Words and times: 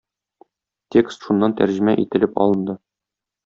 Текст 0.95 1.27
шуннан 1.27 1.55
тәрҗемә 1.61 1.97
ителеп 2.07 2.43
алынды. 2.47 2.81